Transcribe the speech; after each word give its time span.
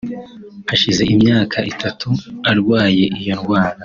Hashize 0.69 1.01
imyaka 1.13 1.57
itatu 1.71 2.09
arwaye 2.51 3.03
iyo 3.19 3.33
ndwara 3.39 3.77